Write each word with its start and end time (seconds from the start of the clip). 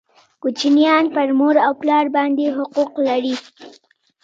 کوچنیان 0.41 1.03
پر 1.15 1.29
مور 1.37 1.55
او 1.65 1.73
پلار 1.81 2.05
باندي 2.15 2.47
حقوق 2.57 2.91
لري 3.07 3.35